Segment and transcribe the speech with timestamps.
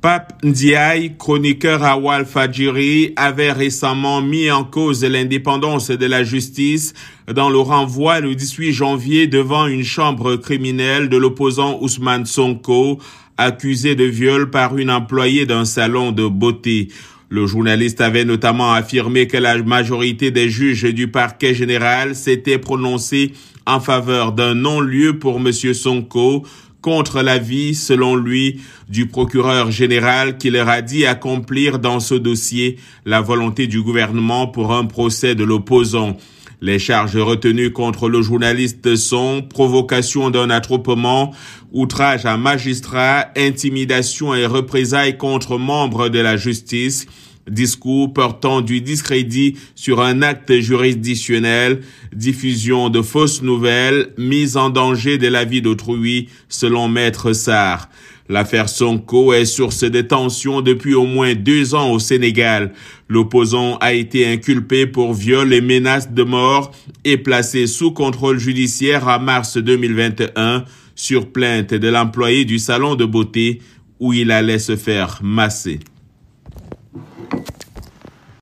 [0.00, 6.94] Pape Ndiaye, chroniqueur à Walfadjiri, avait récemment mis en cause l'indépendance de la justice
[7.30, 12.98] dans le renvoi le 18 janvier devant une chambre criminelle de l'opposant Ousmane Sonko,
[13.36, 16.88] accusé de viol par une employée d'un salon de beauté.
[17.28, 23.32] Le journaliste avait notamment affirmé que la majorité des juges du parquet général s'était prononcée
[23.66, 25.52] en faveur d'un non-lieu pour M.
[25.52, 26.46] Sonko,
[26.82, 32.78] contre l'avis, selon lui, du procureur général qui leur a dit accomplir dans ce dossier
[33.04, 36.16] la volonté du gouvernement pour un procès de l'opposant.
[36.62, 41.34] Les charges retenues contre le journaliste sont provocation d'un attroupement,
[41.72, 47.06] outrage à magistrat, intimidation et représailles contre membres de la justice,
[47.50, 51.80] discours portant du discrédit sur un acte juridictionnel,
[52.14, 57.88] diffusion de fausses nouvelles, mise en danger de la vie d'autrui, selon Maître Sarr.
[58.30, 62.72] L'affaire Sonko est source de tensions depuis au moins deux ans au Sénégal.
[63.08, 66.70] L'opposant a été inculpé pour viol et menaces de mort
[67.04, 70.64] et placé sous contrôle judiciaire en mars 2021
[70.94, 73.62] sur plainte de l'employé du salon de beauté
[73.98, 75.80] où il allait se faire masser.